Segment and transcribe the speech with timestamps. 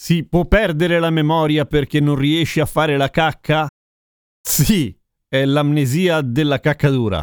[0.00, 3.66] Si può perdere la memoria perché non riesci a fare la cacca?
[4.40, 7.20] Sì, è l'amnesia della caccadura.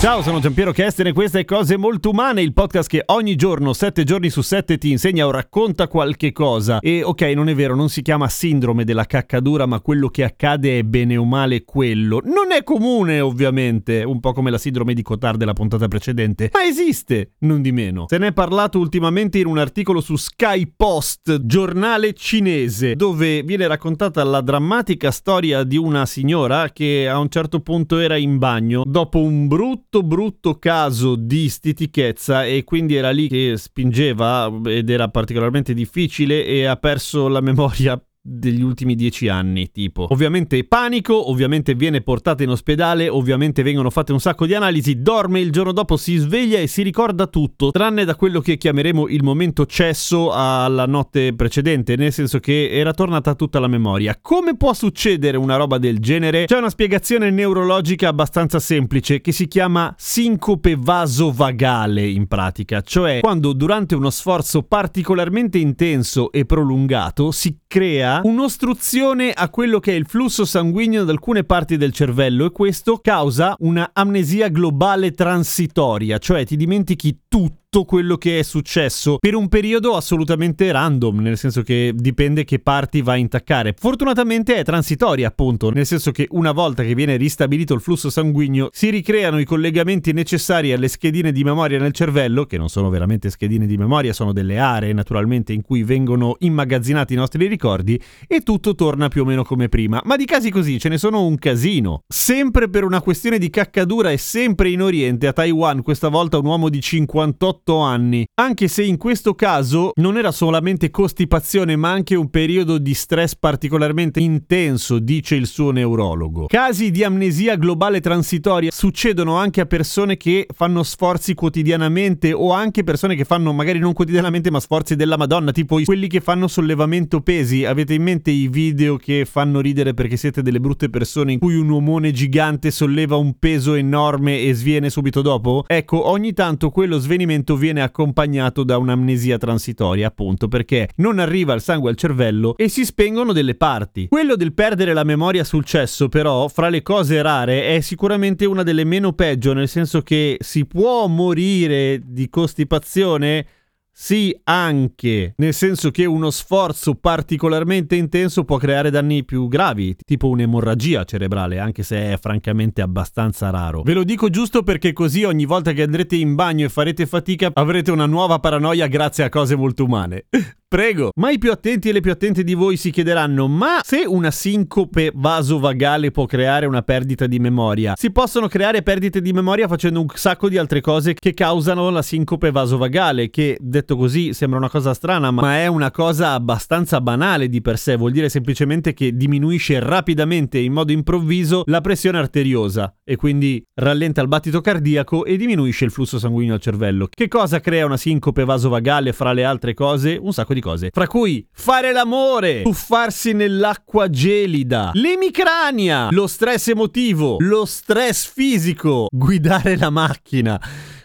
[0.00, 3.74] Ciao, sono Giampiero Kesten e questa è Cose Molto Umane, il podcast che ogni giorno,
[3.74, 6.78] 7 giorni su 7, ti insegna o racconta qualche cosa.
[6.80, 10.78] E ok, non è vero, non si chiama sindrome della caccadura, ma quello che accade
[10.78, 12.22] è bene o male quello.
[12.24, 16.64] Non è comune, ovviamente, un po' come la sindrome di Cotard della puntata precedente, ma
[16.64, 18.06] esiste, non di meno.
[18.08, 23.66] Se ne è parlato ultimamente in un articolo su Sky Post, giornale cinese, dove viene
[23.66, 28.82] raccontata la drammatica storia di una signora che a un certo punto era in bagno
[28.86, 35.08] dopo un brutto brutto caso di stitichezza e quindi era lì che spingeva ed era
[35.08, 40.06] particolarmente difficile e ha perso la memoria degli ultimi dieci anni, tipo.
[40.10, 45.40] Ovviamente panico, ovviamente viene portata in ospedale, ovviamente vengono fatte un sacco di analisi, dorme
[45.40, 49.22] il giorno dopo, si sveglia e si ricorda tutto, tranne da quello che chiameremo il
[49.22, 54.18] momento cesso alla notte precedente, nel senso che era tornata tutta la memoria.
[54.20, 56.44] Come può succedere una roba del genere?
[56.44, 63.52] C'è una spiegazione neurologica abbastanza semplice che si chiama sincope vasovagale in pratica, cioè quando
[63.54, 70.04] durante uno sforzo particolarmente intenso e prolungato si crea un'ostruzione a quello che è il
[70.04, 76.44] flusso sanguigno da alcune parti del cervello e questo causa una amnesia globale transitoria, cioè
[76.44, 81.92] ti dimentichi tutto quello che è successo per un periodo assolutamente random, nel senso che
[81.94, 83.76] dipende che parti va a intaccare.
[83.78, 88.70] Fortunatamente è transitoria, appunto, nel senso che una volta che viene ristabilito il flusso sanguigno
[88.72, 93.30] si ricreano i collegamenti necessari alle schedine di memoria nel cervello, che non sono veramente
[93.30, 98.40] schedine di memoria, sono delle aree naturalmente in cui vengono immagazzinati i nostri ricordi e
[98.40, 100.00] tutto torna più o meno come prima.
[100.04, 102.02] Ma di casi così ce ne sono un casino.
[102.08, 106.46] Sempre per una questione di caccadura e sempre in Oriente, a Taiwan, questa volta un
[106.46, 108.24] uomo di 58 anni.
[108.34, 113.36] Anche se in questo caso non era solamente costipazione, ma anche un periodo di stress
[113.36, 116.46] particolarmente intenso, dice il suo neurologo.
[116.46, 122.84] Casi di amnesia globale transitoria succedono anche a persone che fanno sforzi quotidianamente o anche
[122.84, 127.20] persone che fanno magari non quotidianamente ma sforzi della Madonna, tipo quelli che fanno sollevamento
[127.20, 127.64] pesi.
[127.64, 131.54] Avete in mente i video che fanno ridere perché siete delle brutte persone in cui
[131.54, 135.64] un uomone gigante solleva un peso enorme e sviene subito dopo?
[135.66, 141.60] Ecco, ogni tanto quello svenimento viene accompagnato da un'amnesia transitoria, appunto perché non arriva il
[141.60, 144.08] sangue al cervello e si spengono delle parti.
[144.08, 148.62] Quello del perdere la memoria sul cesso, però, fra le cose rare, è sicuramente una
[148.62, 153.46] delle meno peggio, nel senso che si può morire di costipazione.
[153.92, 160.28] Sì, anche, nel senso che uno sforzo particolarmente intenso può creare danni più gravi, tipo
[160.28, 163.82] un'emorragia cerebrale, anche se è francamente abbastanza raro.
[163.82, 167.50] Ve lo dico giusto perché così ogni volta che andrete in bagno e farete fatica
[167.52, 170.26] avrete una nuova paranoia grazie a cose molto umane.
[170.72, 171.10] Prego.
[171.16, 174.30] Ma i più attenti e le più attente di voi si chiederanno: ma se una
[174.30, 180.00] sincope vasovagale può creare una perdita di memoria, si possono creare perdite di memoria facendo
[180.00, 184.70] un sacco di altre cose che causano la sincope vasovagale, che detto così sembra una
[184.70, 187.96] cosa strana, ma è una cosa abbastanza banale di per sé.
[187.96, 194.20] Vuol dire semplicemente che diminuisce rapidamente in modo improvviso la pressione arteriosa e quindi rallenta
[194.20, 197.08] il battito cardiaco e diminuisce il flusso sanguigno al cervello.
[197.10, 200.16] Che cosa crea una sincope vasovagale fra le altre cose?
[200.16, 200.90] Un sacco di cose.
[200.92, 209.76] Fra cui fare l'amore, tuffarsi nell'acqua gelida, l'emicrania, lo stress emotivo, lo stress fisico, guidare
[209.76, 210.60] la macchina.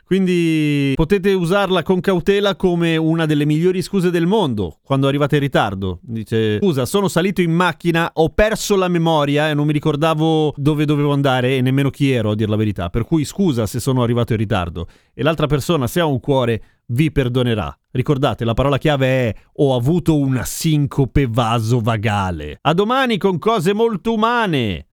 [0.06, 5.42] Quindi potete usarla con cautela come una delle migliori scuse del mondo quando arrivate in
[5.42, 5.98] ritardo.
[6.04, 10.86] Dice: Scusa, sono salito in macchina, ho perso la memoria e non mi ricordavo dove
[10.86, 12.90] dovevo andare e nemmeno chi ero, a dir la verità.
[12.90, 14.88] Per cui scusa se sono arrivato in ritardo.
[15.12, 17.76] E l'altra persona, se ha un cuore, vi perdonerà.
[17.96, 22.58] Ricordate, la parola chiave è ho avuto una sincope vasovagale.
[22.64, 24.88] A domani con cose molto umane.